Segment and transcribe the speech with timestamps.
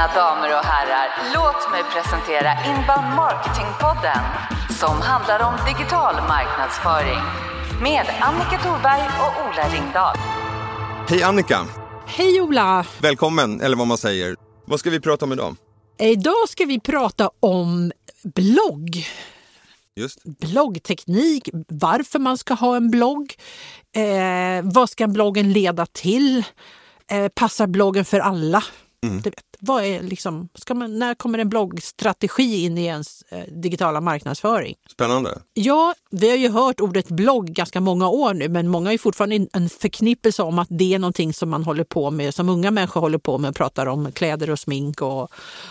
[0.00, 4.22] Mina damer och herrar, låt mig presentera Inbound Marketingpodden
[4.80, 7.22] som handlar om digital marknadsföring
[7.82, 10.16] med Annika Thorberg och Ola Ringdahl.
[11.08, 11.66] Hej Annika!
[12.06, 12.86] Hej Ola!
[12.98, 14.36] Välkommen, eller vad man säger.
[14.66, 15.56] Vad ska vi prata om idag?
[15.98, 17.92] Idag ska vi prata om
[18.24, 19.06] blogg.
[19.96, 23.34] Just Bloggteknik, varför man ska ha en blogg,
[23.96, 26.44] eh, vad ska bloggen leda till,
[27.10, 28.64] eh, passar bloggen för alla?
[29.06, 29.22] Mm.
[29.60, 34.74] Vad är liksom, man, när kommer en bloggstrategi in i ens eh, digitala marknadsföring?
[34.90, 35.38] Spännande.
[35.54, 38.98] Ja, vi har ju hört ordet blogg ganska många år nu men många har ju
[38.98, 42.70] fortfarande en förknippelse om att det är någonting som man håller på med, som unga
[42.70, 45.30] människor håller på med och pratar om kläder och smink och,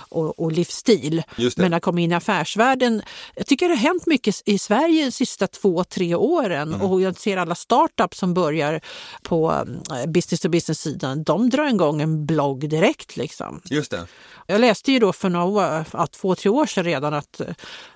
[0.10, 1.24] och, och livsstil.
[1.58, 3.02] Men att komma in i affärsvärlden,
[3.36, 6.82] jag tycker det har hänt mycket i Sverige de sista två, tre åren Mm.
[6.82, 8.82] och jag ser alla startups som börjar
[9.24, 13.62] på eh, business to business-sidan, de drar igång en blogg direkt liksom.
[13.66, 14.08] Just det.
[14.48, 17.48] Jag läste ju då för några år, ja, två, tre år sedan redan att eh,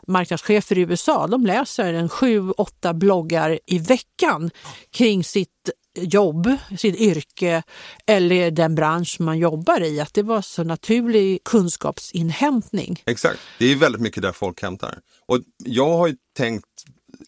[0.07, 4.51] marknadschefer i USA de läser en sju, åtta bloggar i veckan
[4.91, 5.49] kring sitt
[5.95, 7.63] jobb, sitt yrke
[8.05, 9.99] eller den bransch man jobbar i.
[9.99, 13.03] Att det var så naturlig kunskapsinhämtning.
[13.05, 13.39] Exakt.
[13.59, 15.00] Det är väldigt mycket där folk hämtar.
[15.25, 16.65] Och jag har ju tänkt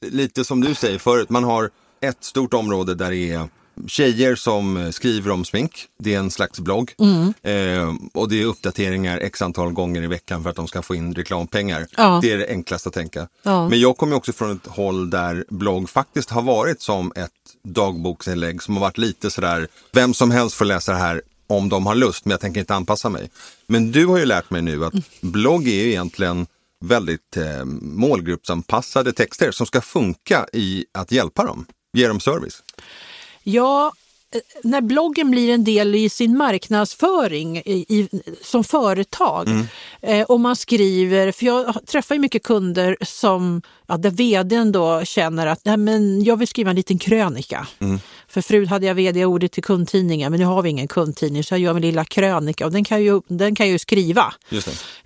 [0.02, 1.30] lite som du säger förut.
[1.30, 1.70] Man har
[2.02, 3.50] ett stort område där det är
[3.88, 5.86] tjejer som skriver om smink.
[6.00, 6.94] Det är en slags blogg.
[7.42, 10.96] Eh, och det är uppdateringar x antal gånger i veckan för att de ska få
[10.96, 11.88] in reklampengar.
[11.98, 12.20] Ja.
[12.22, 13.28] Det är det enklaste att tänka.
[13.44, 13.70] Ja.
[13.70, 17.32] Men jag kommer också från ett håll där blogg faktiskt har varit som ett
[17.64, 21.86] dagboksinlägg som har varit lite sådär, vem som helst får läsa det här om de
[21.86, 23.30] har lust, men jag tänker inte anpassa mig.
[23.68, 26.48] Men du har ju lärt mig nu att blogg är ju egentligen
[26.86, 32.64] väldigt eh, målgruppsanpassade texter som ska funka i att hjälpa dem, ge dem service.
[33.48, 33.92] Ja,
[34.36, 38.10] eh, när bloggen blir en del i sin marknadsföring i, i,
[38.44, 39.48] som företag
[40.02, 45.06] eh, och man skriver, för jag träffar ju mycket kunder som, ja, där vdn då
[45.06, 47.68] känner att Nej, men jag vill skriva en liten krönika.
[48.28, 51.60] För förut hade jag vd-ordet till kundtidningen men nu har vi ingen kundtidning så jag
[51.60, 54.34] gör min lilla krönika och den kan ju, den kan ju skriva.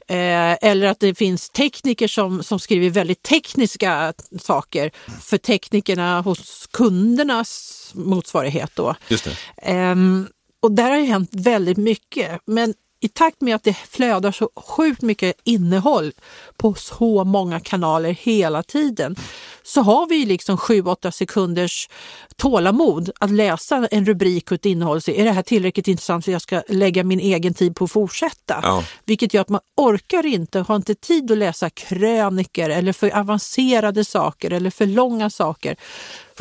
[0.08, 4.92] Eh, eller att det finns tekniker som, som skriver väldigt tekniska saker
[5.22, 8.72] för teknikerna hos kundernas motsvarighet.
[8.76, 8.96] Då.
[9.08, 9.28] Just.
[9.58, 10.28] Ehm,
[10.62, 12.42] och där har ju hänt väldigt mycket.
[12.46, 16.12] Men i takt med att det flödar så sjukt mycket innehåll
[16.58, 19.16] på så många kanaler hela tiden
[19.64, 21.90] så har vi liksom 7-8 sekunders
[22.36, 26.32] tålamod att läsa en rubrik och ett innehåll se är det här tillräckligt intressant för
[26.32, 28.60] jag ska lägga min egen tid på att fortsätta.
[28.64, 28.84] Ja.
[29.06, 34.06] Vilket gör att man orkar inte, har inte tid att läsa kröniker eller för avancerade
[34.06, 35.76] saker eller för långa saker.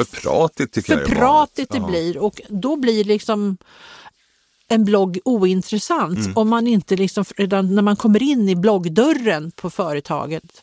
[0.04, 3.56] För pratigt tycker För jag är pratigt det blir och då blir liksom
[4.68, 6.36] en blogg ointressant Mm.
[6.36, 10.62] om man inte liksom redan när man kommer in i bloggdörren på företaget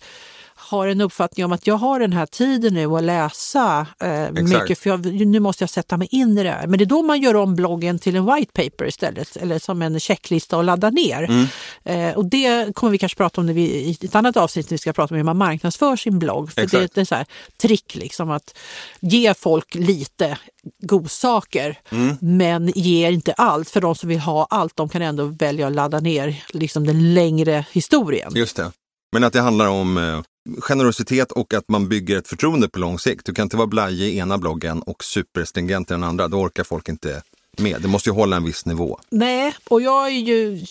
[0.65, 4.79] har en uppfattning om att jag har den här tiden nu att läsa eh, mycket
[4.79, 6.67] för jag, nu måste jag sätta mig in i det här.
[6.67, 9.81] Men det är då man gör om bloggen till en white paper istället eller som
[9.81, 11.23] en checklista att ladda ner.
[11.23, 11.45] Mm.
[11.83, 14.75] Eh, och det kommer vi kanske prata om när vi, i ett annat avsnitt när
[14.75, 16.51] vi ska prata om hur man marknadsför sin blogg.
[16.51, 17.25] För det, det är så här
[17.57, 18.57] trick liksom att
[18.99, 20.37] ge folk lite
[20.83, 22.17] godsaker Mm.
[22.21, 23.69] men ger inte allt.
[23.69, 27.13] För de som vill ha allt de kan ändå välja att ladda ner liksom den
[27.13, 28.31] längre historien.
[28.35, 28.71] Just det.
[29.13, 30.21] Men att det handlar om eh,
[30.59, 33.25] generositet och att man bygger ett förtroende på lång sikt.
[33.25, 36.27] Du kan inte vara blajig i ena bloggen och superstringent i den andra.
[36.27, 37.21] Då orkar folk inte
[37.57, 37.81] med.
[37.81, 38.99] Det måste ju hålla en viss nivå.
[39.09, 40.65] Nej, och jag är ju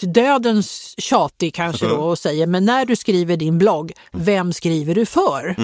[0.00, 5.06] dödens tjatig kanske då och säger, men när du skriver din blogg, vem skriver du
[5.06, 5.56] för?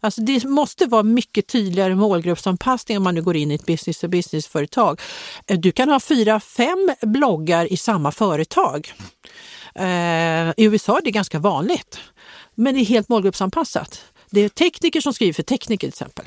[0.00, 3.98] Alltså det måste vara mycket tydligare målgruppsanpassning om man nu går in i ett business
[3.98, 5.00] to business-företag.
[5.46, 8.92] Eh, Du kan ha fyra, fem bloggar i samma företag.
[9.74, 9.84] Eh,
[10.56, 11.98] I USA är det ganska vanligt,
[12.58, 14.04] men det är helt målgruppsanpassat.
[14.30, 16.24] Det är tekniker som skriver för tekniker till exempel.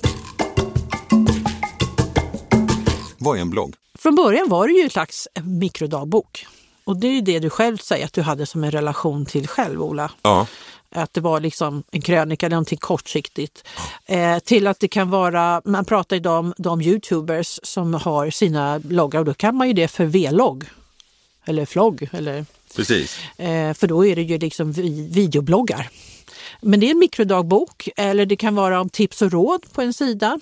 [3.18, 3.75] Vad är en blogg?
[4.00, 6.45] Från början var det ju en slags mikrodagbok.
[6.83, 9.48] Och det är ju det du själv säger att du hade som en relation till
[9.48, 10.12] själv, Ola.
[10.22, 10.48] Ja.
[10.89, 13.68] Att det var liksom en krönika, någonting kortsiktigt.
[14.06, 18.80] Eh, till att det kan vara, man pratar idag om de youtubers som har sina
[18.80, 20.66] bloggar och då kan man ju det för vlogg.
[21.45, 22.10] Eller flogg.
[22.12, 22.45] Eller,
[22.75, 23.19] Precis.
[23.38, 25.89] eh, för då är det ju liksom vi, videobloggar.
[26.62, 29.94] Men det är en mikrodagbok eller det kan vara om tips och råd på en
[29.94, 30.40] sida.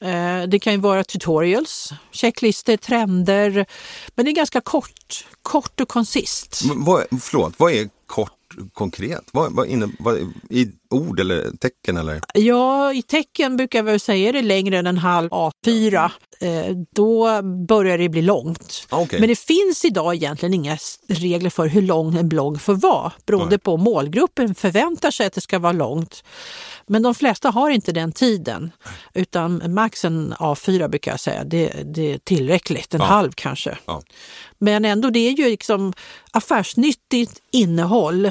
[0.00, 3.66] Eh, det kan ju vara tutorials, checklistor, trender.
[4.14, 6.62] Men det är ganska kort, kort och konsist.
[6.76, 8.32] Vad, förlåt, vad är kort
[8.72, 9.24] konkret?
[9.32, 10.18] Vad, vad inne, vad,
[10.50, 12.20] I ord eller tecken eller?
[12.34, 16.10] Ja, i tecken brukar jag väl säga det längre än en halv A4.
[16.40, 18.86] Eh, då börjar det bli långt.
[18.90, 19.20] Ah, okej.
[19.20, 20.78] Men det finns idag egentligen inga
[21.08, 25.40] regler för hur lång en blogg får vara beroende på målgruppen förväntar sig att det
[25.40, 26.24] ska vara långt.
[26.86, 28.72] Men de flesta har inte den tiden
[29.14, 31.44] utan max en A4 brukar jag säga.
[31.44, 33.06] Det, det är tillräckligt, en Ja.
[33.06, 33.78] halv kanske.
[33.86, 34.02] Ja.
[34.62, 35.92] Men ändå, det är ju liksom
[36.30, 38.26] affärsnyttigt innehåll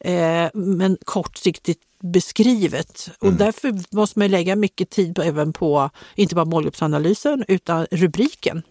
[0.00, 3.10] eh, men kortsiktigt beskrivet.
[3.18, 8.62] Och därför måste man lägga mycket tid på, även på, inte bara målgruppsanalysen, utan rubriken.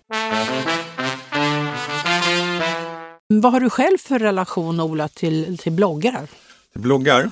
[3.27, 6.27] Vad har du själv för relation, Ola, till, till bloggar?
[6.73, 7.31] Bloggar.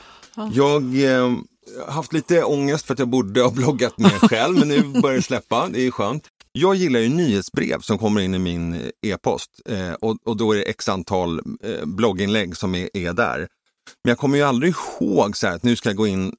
[0.54, 1.32] Jag eh,
[1.86, 5.16] har haft lite ångest för att jag borde ha bloggat mer själv, men nu börjar
[5.16, 5.68] det släppa.
[5.68, 6.28] Det är skönt.
[6.52, 10.52] Jag gillar ju nyhetsbrev som kommer in i min eh, e-post eh, och, och då
[10.52, 13.38] är det x antal eh, blogginlägg som är, är där.
[14.04, 16.36] Men jag kommer ju aldrig ihåg så här att nu ska jag gå in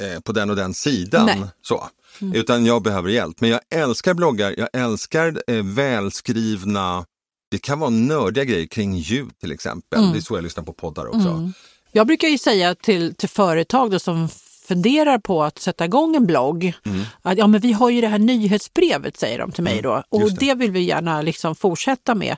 [0.00, 1.26] eh, på den och den sidan.
[1.26, 1.42] Nej.
[1.62, 1.88] Så.
[2.34, 3.40] Utan jag behöver hjälp.
[3.40, 7.06] Men jag älskar bloggar, jag älskar eh, välskrivna,
[7.50, 10.12] det kan vara nördiga grejer kring ljud till exempel.
[10.12, 11.50] Det är så jag lyssnar på poddar också.
[11.92, 14.28] Jag brukar ju säga till, till företag då som
[14.64, 16.72] funderar på att sätta igång en blogg.
[17.22, 20.02] Att, ja, men vi har ju det här nyhetsbrevet, säger de till mig då.
[20.08, 20.46] Och det.
[20.46, 20.54] det.
[20.54, 22.36] vill vi gärna liksom fortsätta med.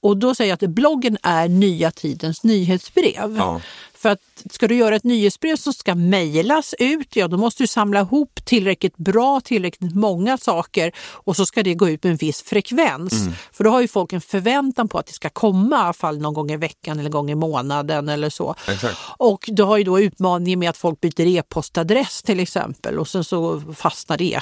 [0.00, 3.36] Och då säger jag att bloggen är nya tidens nyhetsbrev.
[3.36, 3.60] Ja.
[4.02, 4.20] För att
[4.50, 8.40] ska du göra ett nyhetsbrev som ska mejlas ut, ja då måste du samla ihop
[8.44, 13.12] tillräckligt bra, tillräckligt många saker och så ska det gå ut med en viss frekvens.
[13.12, 13.32] Mm.
[13.52, 16.18] För då har ju folk en förväntan på att det ska komma i alla fall
[16.18, 18.54] någon gång i veckan eller gång i månaden eller så.
[18.68, 18.96] Exakt.
[19.16, 23.24] Och du har ju då utmaningen med att folk byter e-postadress till exempel och sen
[23.24, 24.40] så fastnar det.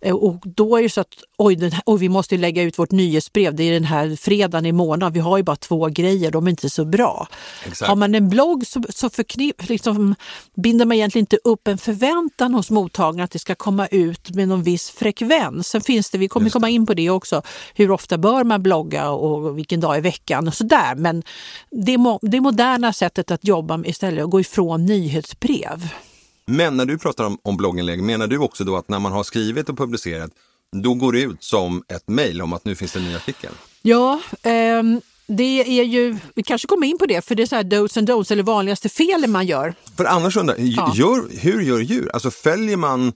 [0.00, 2.78] Eh, Och då är det så att oj, den här, oj, vi måste lägga ut
[2.78, 6.30] vårt nyhetsbrev, det är den här fredagen i månaden, vi har ju bara två grejer,
[6.30, 7.28] de är inte så bra.
[7.66, 7.88] Exakt.
[7.88, 10.14] Har man en blogg så, så förknipp, liksom,
[10.54, 14.48] binder man egentligen inte upp en förväntan hos mottagaren att det ska komma ut med
[14.48, 15.68] någon viss frekvens.
[15.68, 17.42] Sen finns det, vi kommer komma in på det också,
[17.74, 20.94] hur ofta bör man blogga och vilken dag i veckan och sådär.
[20.94, 21.22] Men
[21.70, 25.88] det, det moderna sättet att jobba istället att gå ifrån nyhetsbrev.
[26.46, 29.22] Men när du pratar om, om blogginlägg, menar du också då att när man har
[29.22, 30.30] skrivit och publicerat,
[30.76, 33.52] då går det ut som ett mejl om att nu finns det en ny artikel?
[33.82, 35.00] Ja, ehm,
[35.36, 37.96] det är ju, vi kanske kommer in på det, för det är så här dos
[37.96, 39.74] and don'ts eller vanligaste felen man gör.
[39.96, 42.10] För annars undrar jag, gör, hur gör djur?
[42.12, 43.12] Alltså följer man,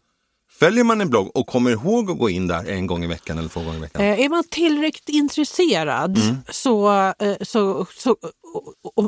[0.59, 3.39] följer man en blogg och kommer ihåg att gå in där en gång i veckan
[3.39, 4.03] eller två gånger i veckan?
[4.03, 6.19] Eh, är man tillräckligt intresserad
[6.51, 8.17] så, eh, så, så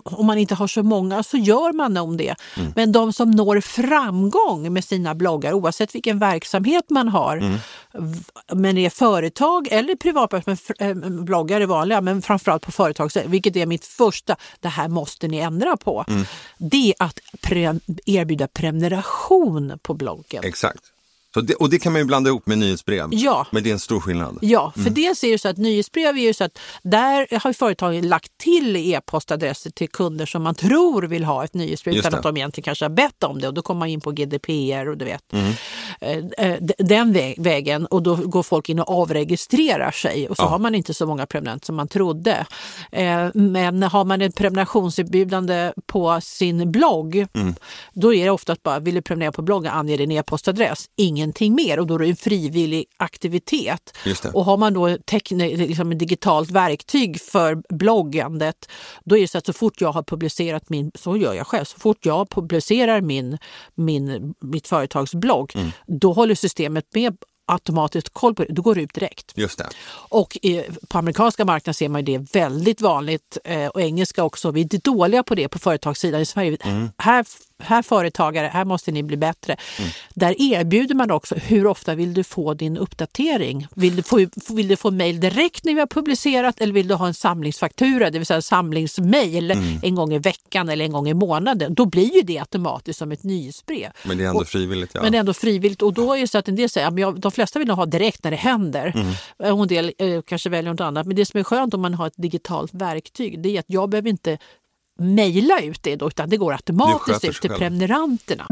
[0.05, 2.35] om man inte har så många så gör man nog det.
[2.75, 7.37] Men de som når framgång med sina bloggar oavsett vilken verksamhet man har,
[7.93, 8.19] v-
[8.55, 13.67] men är företag eller privatpersoner, eh, bloggar är vanliga, men framförallt på företag, vilket är
[13.67, 16.05] mitt första, det här måste ni ändra på.
[16.59, 20.45] Det är att pre- erbjuda prenumeration på bloggen.
[20.45, 20.81] Exakt.
[21.39, 23.09] Så det, och det kan man ju blanda ihop med nyhetsbrev.
[23.13, 23.47] Ja.
[23.51, 24.39] Men det är en stor skillnad.
[24.41, 28.09] Ja, för dels är det så att nyhetsbrev är ju så att där har företagen
[28.09, 32.19] lagt till e-postadresser till kunder som man tror vill ha ett nyhetsbrev Just utan det.
[32.19, 34.89] att de egentligen kanske har bett om det och då kommer man in på GDPR
[34.89, 35.53] och du vet Mm.
[36.01, 40.43] eh, eh, den vä- vägen och då går folk in och avregistrerar sig och så
[40.43, 40.47] Ja.
[40.49, 42.47] har man inte så många prenumeranter som man trodde.
[42.93, 47.55] Eh, Men har man ett prenumerationserbjudande på sin blogg Mm.
[47.93, 50.87] då är det ofta att bara vill du prenumerera på bloggen, ange din e-postadress,
[51.29, 53.97] ingenting mer och då är det en frivillig aktivitet.
[54.35, 54.97] Och har man då
[55.43, 58.69] liksom ett digitalt verktyg för bloggandet,
[59.05, 61.65] då är det så att så fort jag har publicerat min, så gör jag själv,
[61.65, 63.39] så fort jag publicerar min,
[63.75, 65.71] min, mitt företags blogg, Mm.
[65.87, 67.17] då håller systemet med
[67.47, 69.33] automatiskt koll på det, då går det ut direkt.
[69.35, 69.67] Just det.
[70.11, 74.51] Och eh, på amerikanska marknaden ser man ju det väldigt vanligt eh, och engelska också.
[74.51, 76.57] Vi är dåliga på det på företagssidan i Sverige.
[76.65, 76.89] Mm.
[76.99, 77.27] Här,
[77.63, 79.57] här företagare, här måste ni bli bättre.
[79.79, 79.91] Mm.
[80.15, 83.67] Där erbjuder man också hur ofta vill du få din uppdatering?
[83.75, 86.95] Vill du få, vill du få mejl direkt när vi har publicerat eller vill du
[86.95, 89.65] ha en samlingsfaktura, det vill säga samlingsmejl Mm.
[89.83, 91.75] en gång i veckan eller en gång i månaden?
[91.75, 93.91] Då blir ju det automatiskt som ett nyhetsbrev.
[94.05, 94.91] Men det är ändå Och- frivilligt.
[94.95, 95.03] Ja.
[95.03, 97.11] Men det är ändå frivilligt och då är det så att en del säger ja,
[97.13, 98.93] de flesta vill nog ha direkt när det händer.
[99.39, 99.55] Mm.
[99.57, 101.07] Och en del eh, kanske väljer något annat.
[101.07, 103.89] Men det som är skönt om man har ett digitalt verktyg det är att jag
[103.91, 104.39] behöver inte
[104.99, 107.59] mejla ut det då, utan det går automatiskt ut till själv.
[107.59, 108.47] prenumeranterna.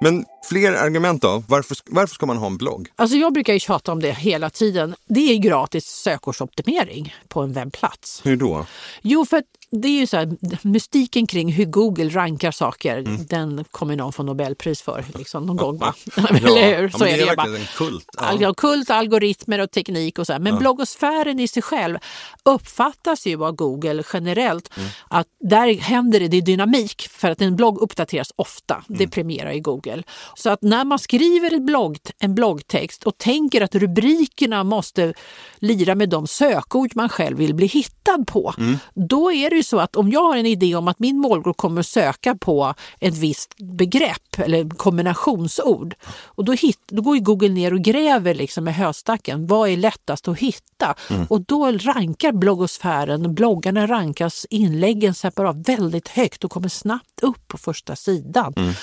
[0.00, 1.44] Men fler argument då?
[1.48, 2.88] Varför, varför ska man ha en blogg?
[2.96, 4.94] Alltså jag brukar ju tjata om det hela tiden.
[5.06, 8.20] Det är gratis sökordsoptimering på en webbplats.
[8.24, 8.66] Hur då?
[9.02, 10.36] Jo, för det är ju så här,
[10.68, 13.26] mystiken kring hur Google rankar saker, Mm.
[13.28, 15.78] den kommer någon få Nobelpris för liksom, någon gång.
[15.78, 15.94] Va?
[16.16, 16.82] Eller hur?
[16.82, 17.46] Ja, Så men är det är det bara.
[17.46, 18.06] verkligen en kult.
[18.40, 18.54] Ja.
[18.56, 20.40] Kult, algoritmer och teknik och så här.
[20.40, 21.98] Men bloggosfären i sig själv
[22.44, 24.70] uppfattas ju av Google generellt
[25.08, 28.84] att där händer det, det är dynamik för att en blogg uppdateras ofta.
[28.88, 30.02] Det premierar ju Google.
[30.34, 35.14] Så att när man skriver ett blogg, en bloggtext och tänker att rubrikerna måste
[35.58, 38.54] lira med de sökord man själv vill bli hittad på.
[38.94, 41.56] Då är det ju så att om jag har en idé om att min målgrupp
[41.56, 47.48] kommer att söka på ett visst begrepp eller kombinationsord och då, hit, då går Google
[47.48, 49.46] ner och gräver liksom med höstacken.
[49.46, 50.94] Vad är lättast att hitta?
[51.28, 57.58] Och då rankar bloggosfären, bloggarna rankas inläggen separat väldigt högt och kommer snabbt upp på
[57.58, 58.54] första sidan.
[58.56, 58.74] Eh,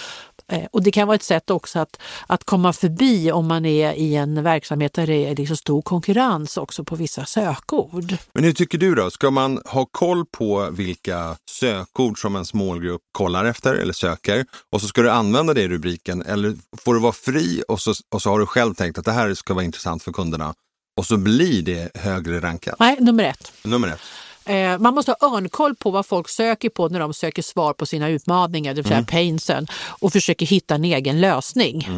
[0.71, 4.15] Och det kan vara ett sätt också att, att komma förbi om man är i
[4.15, 8.15] en verksamhet där det är liksom stor konkurrens också på vissa sökord.
[8.33, 9.11] Men hur tycker du då?
[9.11, 14.81] Ska man ha koll på vilka sökord som ens målgrupp kollar efter eller söker och
[14.81, 18.21] så ska du använda det i rubriken eller får du vara fri och så, och
[18.21, 20.53] så har du själv tänkt att det här ska vara intressant för kunderna
[20.97, 22.75] och så blir det högre rankat?
[22.79, 23.51] Nej, nummer ett.
[23.63, 23.99] Nummer ett.
[24.49, 27.85] Eh, man måste ha örnkoll på vad folk söker på när de söker svar på
[27.85, 31.89] sina utmaningar, det vill säga painsen, och försöker hitta en egen lösning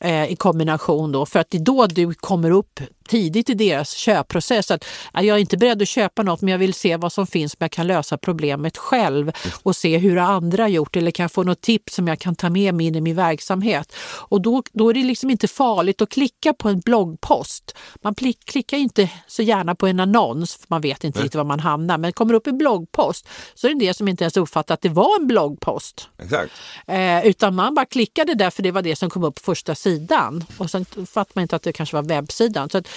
[0.00, 1.26] eh, i kombination då.
[1.26, 4.70] För att det är då du kommer upp tidigt i deras köpprocess.
[4.70, 7.26] Att, ja, jag är inte beredd att köpa något men jag vill se vad som
[7.26, 11.24] finns men jag kan lösa problemet själv och se hur andra har gjort eller kan
[11.24, 13.92] jag få något tips som jag kan ta med mig in i min verksamhet.
[14.18, 17.76] Och då, då är det liksom inte farligt att klicka på en bloggpost.
[18.02, 18.14] Man
[18.44, 21.98] klickar inte så gärna på en annons för man vet inte riktigt var man hamnar.
[21.98, 24.88] Men kommer upp en bloggpost så är det del som inte ens uppfattar att det
[24.88, 26.08] var en bloggpost.
[26.18, 26.52] Exakt.
[26.86, 29.74] Eh, utan man bara klickade där för det var det som kom upp på första
[29.74, 30.44] sidan.
[30.58, 32.70] Och sen fattar man inte att det kanske var webbsidan.
[32.70, 32.88] Så att,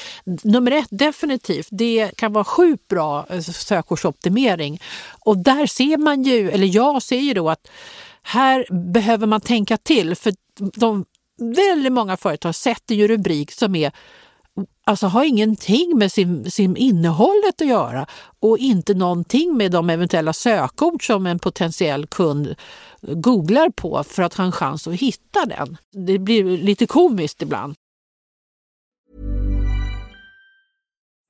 [0.43, 4.81] nummer ett, definitivt, det kan vara sjukt bra eh, sökordsoptimering.
[5.25, 7.67] Och där ser man ju, eller jag ser ju då att
[8.24, 10.15] här behöver man tänka till.
[10.15, 10.33] För
[10.79, 11.05] de,
[11.55, 13.91] väldigt många företag sätter ju rubrik som är
[14.86, 18.07] alltså har ingenting med sin, sin innehållet att göra
[18.39, 22.55] och inte någonting med de eventuella sökord som en potentiell kund
[23.01, 25.77] googlar på för att ha en chans att hitta den.
[26.07, 27.75] Det blir lite komiskt ibland.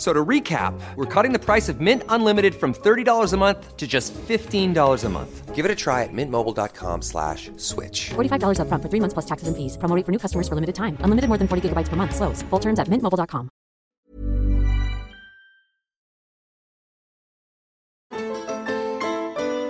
[0.00, 3.86] So to recap, we're cutting the price of Mint Unlimited from $30 a month to
[3.86, 5.54] just $15 a month.
[5.54, 8.08] Give it a try at mintmobile.com slash switch.
[8.16, 9.76] $45 upfront for three months plus taxes and fees.
[9.76, 10.96] Promo rate for new customers for limited time.
[11.04, 12.14] Unlimited more than 40 gigabytes per month.
[12.16, 12.40] Slows.
[12.48, 13.50] Full terms at mintmobile.com.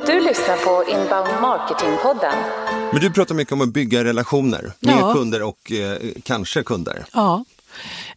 [0.06, 2.34] Du lyssnar på Inbound Marketing-podden.
[2.92, 5.12] Men du pratar mycket om att bygga relationer med Ja.
[5.14, 7.04] kunder och eh, kanske kunder.
[7.12, 7.44] Ja.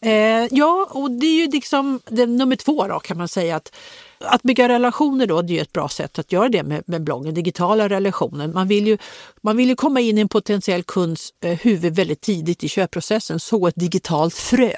[0.02, 3.76] Eh, ja, och det är ju liksom det, nummer två då kan man säga att
[4.24, 7.34] att bygga relationer då, det är ett bra sätt att göra det med, med bloggen,
[7.34, 8.48] digitala relationer.
[8.48, 8.98] Man vill, ju,
[9.42, 13.40] man vill ju komma in i en potentiell kunds eh, huvud väldigt tidigt i köpprocessen,
[13.40, 14.74] så ett digitalt frö.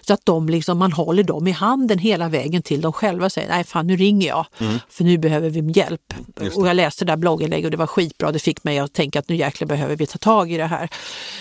[0.00, 3.48] Så att de liksom, man håller dem i handen hela vägen till de själva säger
[3.48, 4.46] nej fan nu ringer jag
[4.88, 6.14] för nu behöver vi hjälp.
[6.54, 9.18] Och jag läste det där blogginlägget och det var skitbra, det fick mig att tänka
[9.18, 10.88] att nu jäklar behöver vi ta tag i det här.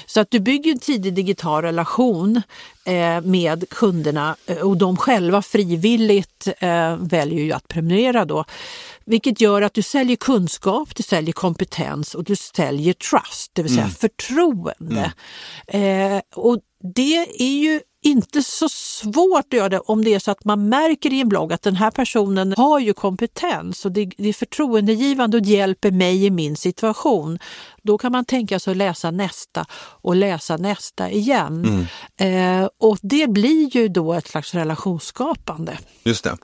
[0.05, 2.41] Så att du bygger en tidig digital relation
[3.23, 8.45] med kunderna eh, och de själva frivilligt eh, väljer ju att prenumerera då.
[9.05, 13.75] Vilket gör att du säljer kunskap, du säljer kompetens och du säljer trust, det vill
[13.75, 15.13] säga förtroende.
[15.67, 16.59] Eh, och
[16.95, 20.69] det är ju inte så svårt att göra det om det är så att man
[20.69, 24.33] märker i en blogg att den här personen har ju kompetens och det, det är
[24.33, 27.39] förtroendegivande och hjälper mig i min situation.
[27.83, 29.65] Då kan man tänka sig att läsa nästa
[30.01, 31.88] och läsa nästa igen.
[32.17, 35.77] Eh, och det blir ju då ett slags relationsskapande.
[36.03, 36.38] Just det.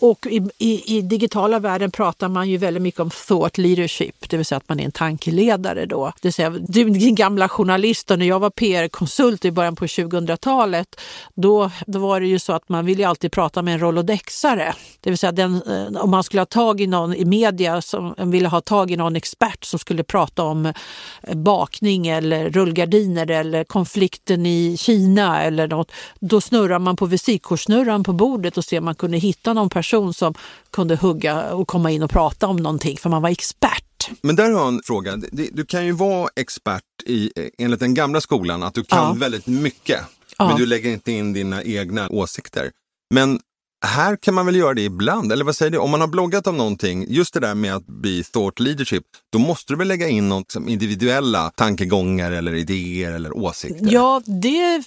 [0.00, 4.36] Och i, i, i digitala världen pratar man ju väldigt mycket om thought leadership, det
[4.36, 6.06] vill säga att man är en tankeledare då.
[6.06, 9.86] Det vill säga, du din gamla journalist och när jag var PR-konsult i början på
[9.86, 11.00] 2000-talet,
[11.34, 14.74] då, då var det ju så att man ville alltid prata med en rolodexare.
[15.00, 18.14] Det vill säga den, eh, om man skulle ha tag i någon i media som
[18.18, 23.64] ville ha tag i någon expert som skulle prata om eh, bakning eller rullgardiner eller
[23.64, 28.84] konflikten i Kina eller något, då snurrar man på visitkortssnurran på bordet och ser om
[28.84, 30.34] man kunde hitta någon person som
[30.70, 33.82] kunde hugga och komma in och prata om någonting för man var expert.
[34.22, 35.16] Men där har jag en fråga.
[35.52, 39.12] Du kan ju vara expert i, eh, enligt den gamla skolan, att du kan Ja.
[39.12, 40.00] väldigt mycket.
[40.38, 40.48] Ja.
[40.48, 42.70] Men du lägger inte in dina egna åsikter.
[43.14, 43.40] Men
[43.86, 45.78] här kan man väl göra det ibland, eller vad säger du?
[45.78, 49.38] Om man har bloggat om någonting, just det där med att bli thought leadership, då
[49.38, 53.88] måste du väl lägga in något som individuella tankegångar eller idéer eller åsikter?
[53.90, 54.82] Ja, det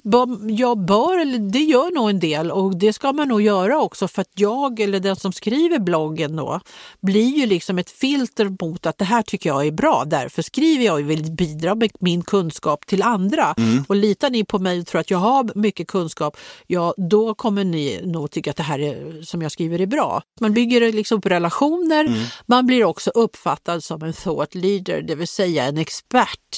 [0.48, 4.08] jag bör, eller det gör nog en del och det ska man nog göra också
[4.08, 6.60] för att jag eller den som skriver bloggen då
[7.02, 10.04] blir ju liksom ett filter mot att det här tycker jag är bra.
[10.06, 13.56] Därför skriver jag och vill bidra med min kunskap till andra.
[13.88, 17.64] Och litar ni på mig och tror att jag har mycket kunskap, ja då kommer
[17.64, 18.88] ni nog tycka att det här är,
[19.23, 20.21] som jag skriver är bra.
[20.41, 25.28] Man bygger liksom på relationer, man blir också uppfattad som en thought leader, det vill
[25.28, 26.58] säga en expert.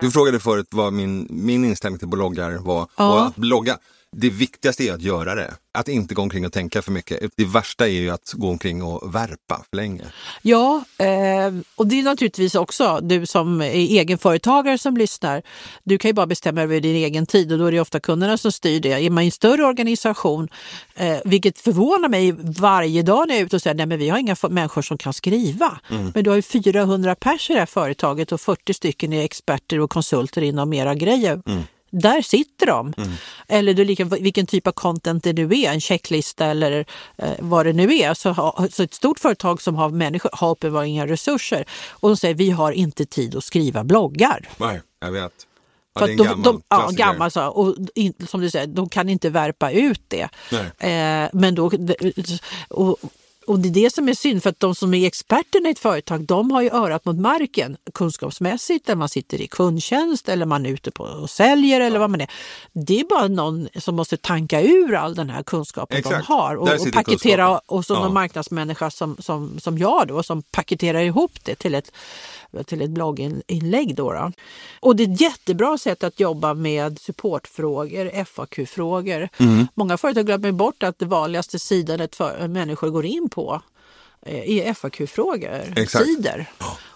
[0.00, 2.88] Du frågade förut vad min, min inställning till bloggar var.
[2.96, 3.12] Ja.
[3.12, 3.78] Och att blogga,
[4.16, 5.54] det viktigaste är att göra det.
[5.74, 7.30] Att inte gå omkring och tänka för mycket.
[7.36, 10.04] Det värsta är ju att gå omkring och värpa för länge.
[10.42, 15.42] Ja, eh, och det är naturligtvis också du som är egenföretagare som lyssnar.
[15.84, 18.38] Du kan ju bara bestämma över din egen tid och då är det ofta kunderna
[18.38, 18.92] som styr det.
[18.92, 20.48] Är man i en större organisation,
[20.94, 24.18] eh, vilket förvånar mig varje dag när jag är ute och säger nej vi har
[24.18, 25.80] inga människor som kan skriva.
[26.14, 29.80] Men du har ju 400 pers i det här företaget och 40 stycken är experter
[29.80, 31.42] och konsulter inom era grejer.
[31.92, 32.92] Där sitter de.
[33.48, 36.84] Eller du, lika, vilken typ av content det nu är, en checklista eller
[37.18, 38.14] eh, vad det nu är.
[38.14, 42.16] Så, ha, så ett stort företag som har människor har uppenbarligen inga resurser och de
[42.16, 44.48] säger vi har inte tid att skriva bloggar.
[44.56, 45.32] Nej, jag vet.
[45.94, 47.04] Ja, För det är en de, gammal de, ja, klassiker.
[47.04, 50.28] gammal, så, och in, som du säger, de kan inte värpa ut det.
[50.78, 51.70] Eh, men då,
[52.68, 52.98] och,
[53.46, 55.78] och det är det som är synd, för att de som är experterna i ett
[55.78, 60.66] företag, de har ju örat mot marken kunskapsmässigt, eller man sitter i kundtjänst eller man
[60.66, 62.30] är ute på och säljer eller vad man är.
[62.72, 66.26] Det är bara någon som måste tanka ur all den här kunskapen Exakt.
[66.26, 67.76] de har och, Där och paketera, kunskapen.
[67.76, 67.98] och så Ja.
[68.02, 71.92] någon marknadsmänniska som, som, som jag då, som paketerar ihop det till ett
[72.66, 73.94] till ett blogginlägg.
[73.94, 74.32] Då, då.
[74.80, 79.28] Och det är ett jättebra sätt att jobba med supportfrågor, FAQ-frågor.
[79.38, 79.66] Mm.
[79.74, 83.62] Många företag glömmer bort att det vanligaste sidan ett för, människor går in på
[84.26, 86.46] eh, är FAQ-frågor, sidor.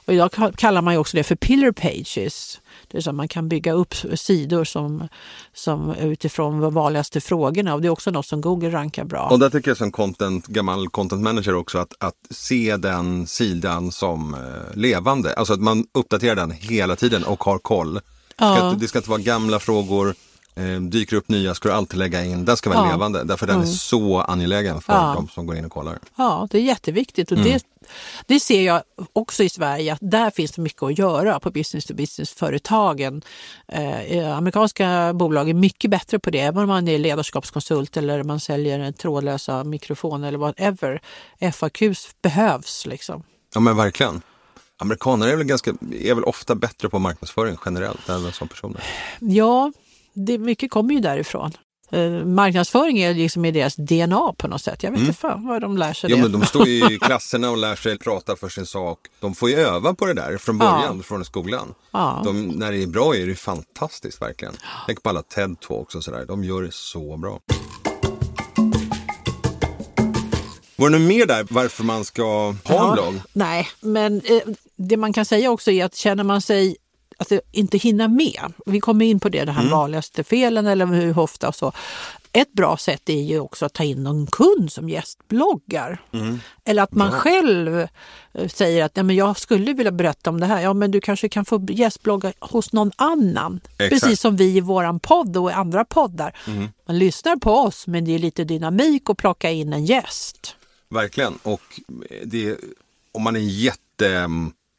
[0.07, 2.61] Och idag ka- kallar man ju också det för pillar pages.
[2.89, 5.09] Det är så man kan bygga upp sidor som,
[5.55, 9.29] som utifrån de vanligaste frågorna och det är också något som Google rankar bra.
[9.31, 13.93] Och där tycker jag som content, gammal content manager också att, att se den sidan
[13.93, 14.41] som eh,
[14.79, 15.35] levande.
[15.35, 17.95] Alltså att man uppdaterar den hela tiden och har koll.
[17.95, 18.01] Det
[18.35, 18.71] ska, Ja.
[18.71, 20.15] inte, det ska inte vara gamla frågor,
[20.57, 22.45] eh, dyker upp nya ska du alltid lägga in.
[22.45, 22.93] Den ska vara Ja.
[22.93, 25.13] levande därför den är så angelägen för Ja.
[25.17, 25.99] de som går in och kollar.
[26.17, 27.65] Ja, det är jätteviktigt och det,
[28.27, 31.85] det ser jag också i Sverige att där finns det mycket att göra på business
[31.85, 33.23] to business-företagen.
[33.69, 38.41] Eh, amerikanska bolag är mycket bättre på det, även om man är ledarskapskonsult eller man
[38.41, 41.01] säljer en trådlösa mikrofoner eller whatever.
[41.53, 43.23] FAQs behövs liksom.
[43.55, 44.23] Ja men verkligen.
[44.79, 48.83] Amerikaner är väl, ganska, är väl ofta bättre på marknadsföring generellt än som personer.
[49.21, 49.73] Ja,
[50.17, 51.53] det, mycket kommer ju därifrån.
[51.91, 54.83] Eh, marknadsföring är liksom i deras DNA på något sätt.
[54.83, 56.23] Jag vet inte fan vad de lär sig Ja, det.
[56.23, 58.99] men de står ju i klasserna och lär sig prata för sin sak.
[59.21, 61.75] De får ju öva på det där från början, från skolan.
[61.91, 62.23] Ja.
[62.25, 64.55] De, när det är bra är det fantastiskt verkligen.
[64.87, 66.25] Tänk på alla TED-talks och sådär.
[66.29, 67.41] De gör det så bra.
[70.77, 73.15] Var det något mer där varför man ska ha en blogg?
[73.33, 74.43] Nej, men eh,
[74.77, 76.77] det man kan säga också är att känner man sig
[77.17, 79.73] att inte hinner med, vi kommer in på det, de här Mm.
[79.73, 81.73] vanligaste felen eller hur ofta och så.
[82.33, 85.99] Ett bra sätt är ju också att ta in någon kund som gästbloggar.
[86.13, 86.41] Mm.
[86.65, 87.79] Eller att man själv
[88.33, 90.61] eh, säger att Nej, men jag skulle vilja berätta om det här.
[90.61, 93.61] Ja, men du kanske kan få gästblogga hos någon annan.
[93.79, 93.91] Exakt.
[93.91, 96.39] Precis som vi i våran podd och i andra poddar.
[96.47, 96.69] Mm.
[96.87, 100.57] Man lyssnar på oss men det är lite dynamik att plocka in en gäst.
[100.89, 101.39] Verkligen.
[101.43, 101.81] Och
[102.25, 102.57] det,
[103.13, 103.41] om man är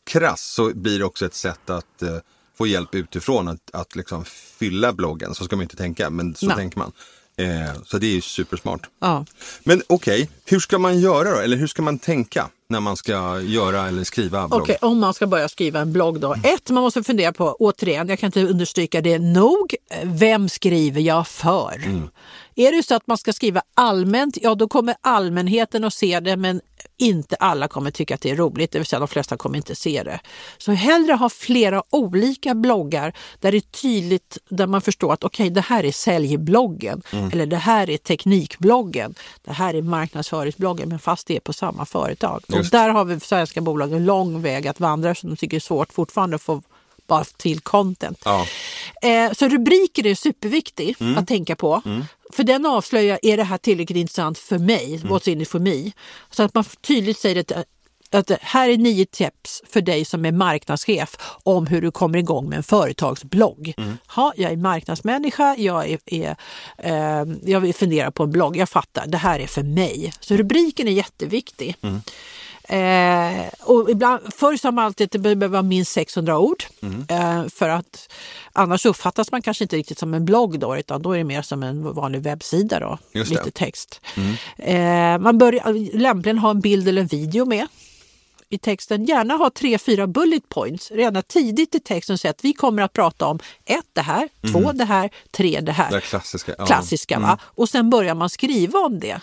[0.07, 2.17] jättekrass så blir det också ett sätt att eh,
[2.57, 4.25] få hjälp utifrån att, att liksom
[4.59, 5.35] fylla bloggen.
[5.35, 6.55] Så ska man inte tänka, men så Nej.
[6.55, 6.91] tänker man.
[7.37, 8.89] Eh, så det är ju supersmart.
[8.99, 9.25] Ja.
[9.63, 11.37] Men okej, hur ska man göra då?
[11.37, 14.61] Eller hur ska man tänka när man ska göra eller skriva blogg?
[14.61, 16.35] Okej, om man ska börja skriva en blogg då.
[16.43, 21.01] Ett, man måste fundera på, återigen, jag kan inte understryka det nog, eh, vem skriver
[21.01, 21.81] jag för?
[22.59, 26.37] Är det så att man ska skriva allmänt, ja då kommer allmänheten att se det
[26.37, 26.61] men
[26.97, 29.75] inte alla kommer tycka att det är roligt, det vill säga de flesta kommer inte
[29.75, 30.19] se det.
[30.57, 35.49] Så hellre ha flera olika bloggar där det är tydligt, där man förstår att okej
[35.49, 41.27] det här är säljbloggen eller det här är teknikbloggen, det här är marknadsföringsbloggen men fast
[41.27, 42.43] det är på samma företag.
[42.47, 42.71] Och Just.
[42.71, 45.93] där har vi svenska bolag en lång väg att vandra som de tycker är svårt
[45.93, 46.61] fortfarande att få
[47.07, 48.21] bara till content.
[48.25, 48.47] Ja.
[49.01, 51.17] Eh, så rubriker är superviktigt Mm.
[51.17, 51.81] att tänka på.
[52.33, 54.95] För den avslöjar, är det här tillräckligt intressant för mig?
[54.95, 55.07] Mm.
[55.07, 55.91] What's in it for me?
[56.29, 57.65] Så att man tydligt säger att,
[58.11, 62.49] att här är nio tips för dig som är marknadschef om hur du kommer igång
[62.49, 63.73] med en företagsblogg.
[63.77, 63.97] Mm.
[64.07, 66.35] Ha, jag är marknadsmänniska, jag, är, är,
[66.77, 70.13] eh, jag vill fundera på en blogg, jag fattar, det här är för mig.
[70.19, 71.75] Så rubriken är jätteviktig.
[71.81, 72.01] Mm.
[72.69, 76.63] Eh, och ibland, förr sa man alltid att det behöver vara minst 600 ord.
[77.09, 78.13] Eh, för att
[78.53, 81.41] annars uppfattas man kanske inte riktigt som en blogg då, utan då är det mer
[81.41, 82.97] som en vanlig webbsida då.
[83.29, 84.01] Lite text.
[84.57, 87.67] Eh, man bör lämpligen ha en bild eller en video med
[88.49, 89.05] i texten.
[89.05, 92.17] Gärna ha tre, fyra bullet points redan tidigt i texten.
[92.17, 95.71] Så att vi kommer att prata om ett det här, två det här, tre det
[95.71, 96.55] här Det klassiska.
[96.57, 96.65] Ja.
[96.65, 97.19] klassiska.
[97.19, 97.37] Va?
[97.43, 99.19] Och sen börjar man skriva om det.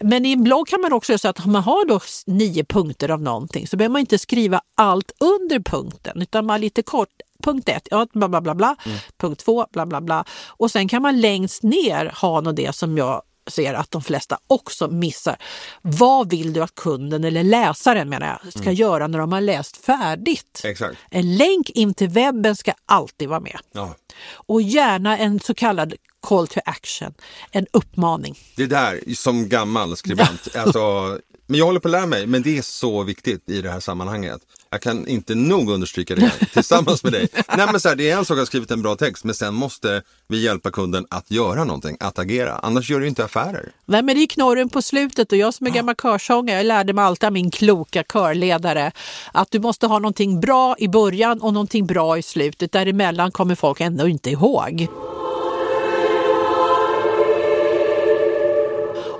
[0.00, 2.64] Men i en blogg kan man också göra så att om man har då nio
[2.64, 7.08] punkter av någonting så behöver man inte skriva allt under punkten utan man lite kort.
[7.42, 8.76] Punkt ett, ja, bla bla bla bla.
[9.16, 10.24] Punkt två, bla bla bla.
[10.46, 14.38] Och sen kan man längst ner ha något det som jag ser att de flesta
[14.46, 15.36] också missar.
[15.82, 19.76] Vad vill du att kunden eller läsaren menar jag, ska göra när de har läst
[19.76, 20.62] färdigt?
[20.64, 20.98] Exakt.
[21.10, 23.58] En länk in till webben ska alltid vara med.
[23.72, 23.94] Ja.
[24.30, 25.94] Och gärna en så kallad
[26.28, 27.14] call to action,
[27.50, 28.38] en uppmaning.
[28.56, 30.56] Det där som gammal skribent.
[30.56, 33.70] alltså, men jag håller på att lära mig, men det är så viktigt i det
[33.70, 34.40] här sammanhanget.
[34.76, 37.28] Jag kan inte nog understryka det tillsammans med dig.
[37.56, 39.34] Nej, men så här, det är en sak att ha skrivit en bra text, men
[39.34, 42.58] sen måste vi hjälpa kunden att göra någonting, att agera.
[42.62, 43.72] Annars gör du inte affärer.
[43.86, 46.92] Nej, men det är knorren på slutet och jag som är gammal körsångare, jag lärde
[46.92, 48.92] mig alltid av min kloka körledare
[49.32, 52.72] att du måste ha någonting bra i början och någonting bra i slutet.
[52.72, 54.88] Däremellan kommer folk ändå inte ihåg.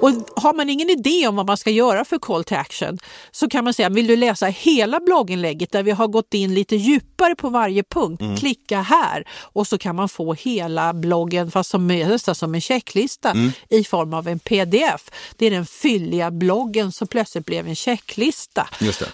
[0.00, 2.98] Och har man ingen idé om vad man ska göra för call to action
[3.30, 6.76] så kan man säga, vill du läsa hela blogginlägget där vi har gått in lite
[6.76, 9.24] djupare på varje punkt, klicka här.
[9.40, 13.34] Och så kan man få hela bloggen fast som, nästan som en checklista
[13.68, 15.10] i form av en pdf.
[15.36, 18.68] Det är den fylliga bloggen som plötsligt blev en checklista.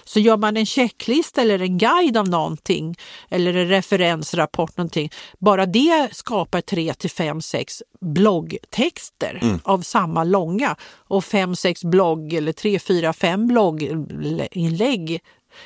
[0.05, 2.95] Så gör man en checklista eller en guide av någonting
[3.29, 10.72] eller en referensrapport någonting, bara det skapar 3 till 5, 6 bloggtexter av samma långa
[11.07, 15.19] och 5, 6 blogg eller 3, 4, 5 blogginlägg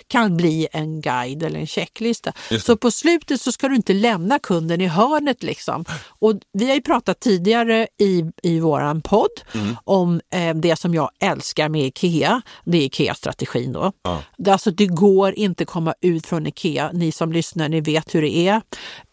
[0.08, 2.34] kan bli en guide eller en checklista.
[2.64, 5.44] Så på slutet så ska du inte lämna kunden i hörnet.
[5.44, 5.86] Liksom.
[6.08, 9.76] Och vi har ju pratat tidigare i, i våran podd Mm.
[9.84, 12.42] om eh, det som jag älskar med IKEA.
[12.66, 13.92] Det är IKEA-strategin då.
[14.04, 14.24] Ja.
[14.38, 18.22] Det, alltså, det går inte komma ut från IKEA, ni som lyssnar, ni vet hur
[18.22, 18.62] det är,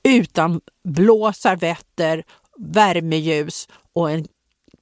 [0.08, 2.24] utan blå servetter,
[2.58, 4.26] värmeljus och en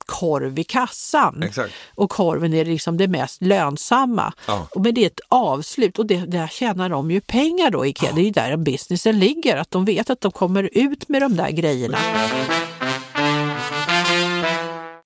[0.06, 1.42] korv i kassan.
[1.42, 1.72] Exakt.
[1.94, 4.32] Och korven är liksom det mest lönsamma.
[4.46, 4.66] Ja.
[4.74, 8.12] Och med det är ett avslut och det, där tjänar de ju pengar då Ikea.
[8.12, 11.36] Det är ju där businessen ligger, att de vet att de kommer ut med de
[11.36, 11.98] där grejerna.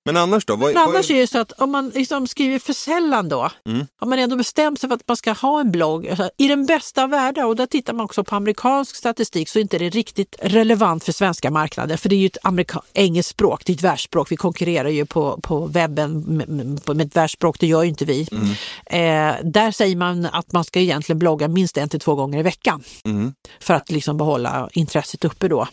[0.07, 0.55] Men annars då?
[0.55, 3.49] Vad, Men vad annars är det så att om man liksom skriver för sällan då,
[3.67, 3.87] Mm.
[4.01, 6.65] om man ändå bestämt sig för att man ska ha en blogg, alltså, i den
[6.65, 9.89] bästa av världar, och där tittar man också på amerikansk statistik, så är inte det
[9.89, 13.75] riktigt relevant för svenska marknader, för det är ju ett amerika- engelskt språk, det är
[13.75, 17.83] ett världsspråk, vi konkurrerar ju på, på webben med, med, med ett världsspråk, det gör
[17.83, 18.27] ju inte vi.
[18.31, 18.49] Mm.
[18.85, 22.43] Eh, där säger man att man ska egentligen blogga minst en till två gånger i
[22.43, 23.33] veckan, Mm.
[23.59, 25.67] för att liksom behålla intresset uppe då.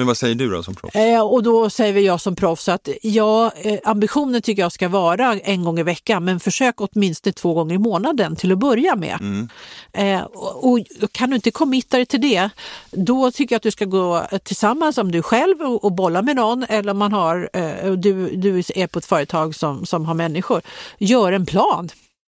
[0.00, 0.96] Men vad säger du då som proffs?
[0.96, 4.88] Eh, och då säger väl jag som proffs att ja, eh, ambitionen tycker jag ska
[4.88, 8.96] vara en gång i veckan, men försök åtminstone två gånger i månaden till att börja
[8.96, 9.18] med.
[9.20, 9.48] Mm.
[9.92, 12.50] Eh, och, och kan du inte committa dig till det,
[12.90, 16.36] då tycker jag att du ska gå tillsammans om du själv och, och bolla med
[16.36, 20.14] någon eller om man har, eh, du, du är på ett företag som, som har
[20.14, 20.62] människor.
[20.98, 21.88] Gör en plan.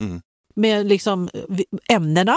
[0.03, 0.23] Mm.
[0.57, 1.29] Med liksom
[1.89, 2.37] ämnena,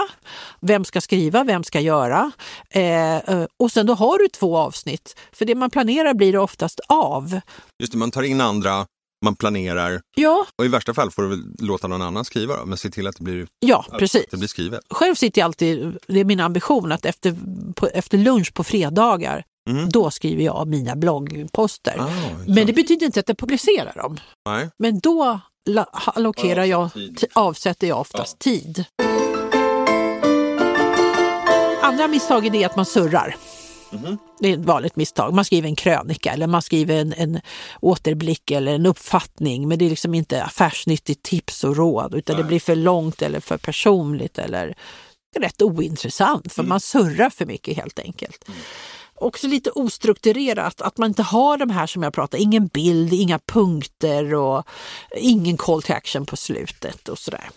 [0.60, 2.32] vem ska skriva, vem ska göra.
[2.70, 5.16] Eh, eh, och sen då har du två avsnitt.
[5.32, 7.40] För det man planerar blir det oftast av.
[7.82, 8.86] Just det, man tar in andra,
[9.24, 12.66] man planerar Ja, och i värsta fall får du väl låta någon annan skriva då,
[12.66, 14.24] men se till att det blir, ja precis.
[14.24, 14.80] att det blir skrivet.
[14.90, 17.36] Själv sitter jag alltid, det är min ambition att efter,
[17.74, 19.88] på, efter lunch på fredagar, Mm.
[19.88, 21.96] då skriver jag mina bloggposter.
[21.98, 22.08] Ah,
[22.46, 24.16] Men det betyder inte att jag publicerar dem.
[24.48, 24.68] Nej.
[24.78, 25.40] Men då
[25.94, 26.90] allokerar jag,
[27.32, 28.84] Avsätter jag oftast tid.
[31.82, 33.36] Andra misstaget är att man surrar.
[33.92, 34.18] Mhm.
[34.40, 35.34] Det är ett vanligt misstag.
[35.34, 37.40] Man skriver en krönika eller man skriver en, en
[37.80, 42.44] återblick eller en uppfattning men det är liksom inte affärsnyttigt tips och råd utan det
[42.44, 44.74] blir för långt eller för personligt eller
[45.36, 48.44] rätt ointressant för man surrar för mycket helt enkelt.
[49.20, 53.38] Också lite ostrukturerat, att man inte har de här som jag pratade, ingen bild, inga
[53.38, 54.64] punkter och
[55.16, 57.50] ingen call to action på slutet och sådär.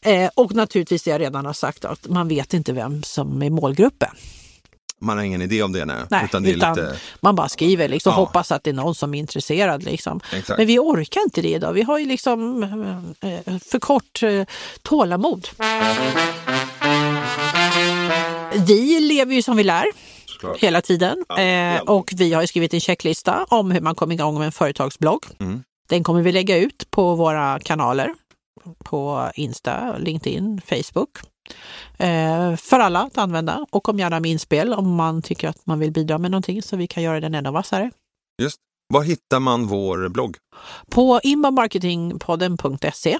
[0.00, 3.50] Eh, och naturligtvis det jag redan har sagt, att man vet inte vem som är
[3.50, 4.10] målgruppen.
[4.98, 5.96] Man har ingen idé om det, nej.
[6.10, 6.96] Nej, utan det är utan lite...
[7.20, 8.16] man bara skriver liksom, Ja.
[8.16, 9.82] hoppas att det är någon som är intresserad.
[9.82, 10.20] Liksom.
[10.32, 10.58] Exakt.
[10.58, 11.72] Men vi orkar inte det idag.
[11.72, 12.62] Vi har ju liksom
[13.20, 14.42] eh, för kort eh,
[14.82, 15.48] tålamod.
[18.66, 19.86] Vi lever ju som vi lär
[20.44, 20.62] Såklart.
[20.62, 24.38] hela tiden eh, och vi har ju skrivit en checklista om hur man kommer igång
[24.38, 25.24] med en företagsblogg.
[25.40, 25.62] Mm.
[25.88, 28.14] Den kommer vi lägga ut på våra kanaler
[28.84, 31.10] på Insta, LinkedIn, Facebook.
[31.98, 35.78] Eh, för alla att använda och kom gärna med inspel om man tycker att man
[35.78, 37.90] vill bidra med någonting så vi kan göra den ännu vassare.
[38.42, 38.60] Just.
[38.88, 40.36] Var hittar man vår blogg?
[40.90, 43.18] På inboundmarketingpodden.se.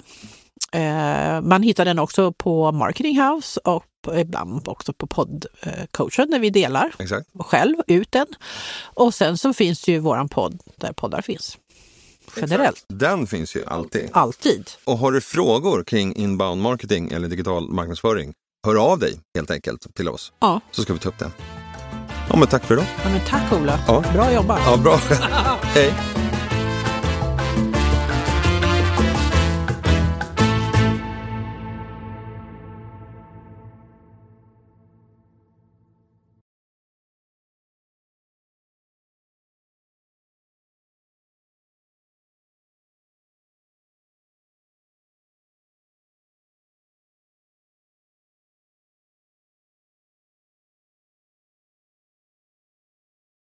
[0.71, 6.39] Eh, man hittar den också på Marketing House och på- ibland också på poddcoachen när
[6.39, 7.27] vi delar Exakt.
[7.39, 8.27] själv ut den.
[8.83, 11.57] Och sen så finns det ju våran podd där poddar finns.
[12.37, 14.09] Generellt, Den finns ju alltid.
[14.13, 14.69] alltid.
[14.83, 18.33] Och har du frågor kring inbound marketing eller digital marknadsföring,
[18.67, 21.31] hör av dig helt enkelt till oss Ja, så ska vi ta upp det.
[22.29, 22.85] Ja, men tack för idag.
[23.03, 24.03] ja men tack Ola, Ja.
[24.13, 24.59] bra jobbat.
[24.65, 24.95] Ja, bra.
[25.63, 25.93] Hej.